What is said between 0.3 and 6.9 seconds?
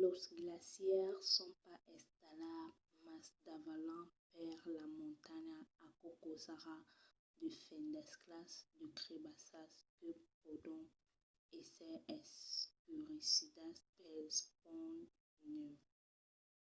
glacièrs son pas estables mas davalan per la montanha. aquò causarà